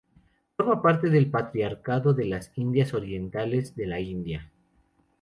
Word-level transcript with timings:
Forma 0.57 0.81
parte 0.81 1.11
del 1.11 1.29
Patriarcado 1.29 2.11
de 2.15 2.25
las 2.25 2.51
indias 2.55 2.95
orientales 2.95 3.75
de 3.75 3.85
la 3.85 3.99
India. 3.99 4.51